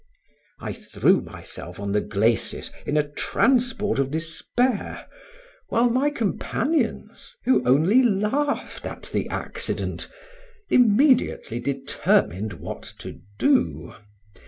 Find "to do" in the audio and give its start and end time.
12.97-13.93